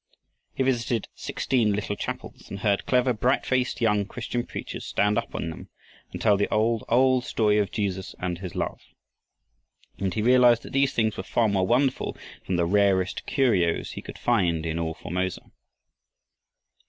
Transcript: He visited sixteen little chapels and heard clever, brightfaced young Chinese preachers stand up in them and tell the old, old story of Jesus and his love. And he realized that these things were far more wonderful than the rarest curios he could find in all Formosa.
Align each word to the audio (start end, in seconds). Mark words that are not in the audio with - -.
He 0.55 0.63
visited 0.63 1.09
sixteen 1.13 1.73
little 1.73 1.95
chapels 1.95 2.49
and 2.49 2.61
heard 2.61 2.87
clever, 2.87 3.13
brightfaced 3.13 3.81
young 3.81 4.07
Chinese 4.09 4.47
preachers 4.47 4.83
stand 4.83 5.15
up 5.15 5.35
in 5.35 5.51
them 5.51 5.69
and 6.11 6.19
tell 6.19 6.37
the 6.37 6.51
old, 6.51 6.83
old 6.89 7.23
story 7.23 7.59
of 7.59 7.69
Jesus 7.69 8.15
and 8.17 8.39
his 8.39 8.55
love. 8.55 8.81
And 9.99 10.11
he 10.11 10.23
realized 10.23 10.63
that 10.63 10.73
these 10.73 10.91
things 10.95 11.17
were 11.17 11.21
far 11.21 11.47
more 11.47 11.67
wonderful 11.67 12.17
than 12.47 12.55
the 12.55 12.65
rarest 12.65 13.27
curios 13.27 13.91
he 13.91 14.01
could 14.01 14.17
find 14.17 14.65
in 14.65 14.79
all 14.79 14.95
Formosa. 14.95 15.51